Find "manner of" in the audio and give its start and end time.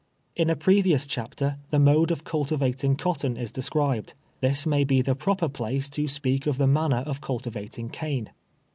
6.65-7.21